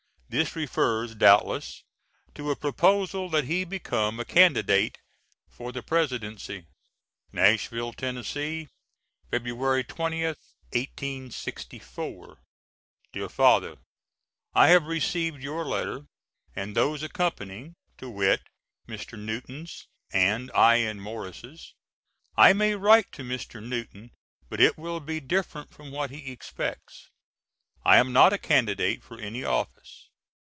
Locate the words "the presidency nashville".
5.73-7.91